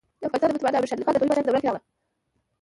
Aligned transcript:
افغانستان 0.25 0.49
ته 0.51 0.55
مطبعه 0.55 0.71
دامیر 0.73 0.89
شېرعلي 0.89 1.05
خان 1.05 1.13
د 1.13 1.17
دوهمي 1.17 1.27
پاچاهۍ 1.27 1.45
په 1.45 1.49
دوران 1.49 1.61
کي 1.63 1.67
راغله. 1.67 1.81